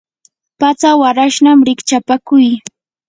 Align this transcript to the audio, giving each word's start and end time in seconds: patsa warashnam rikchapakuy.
patsa 0.59 0.89
warashnam 1.01 1.59
rikchapakuy. 1.67 2.47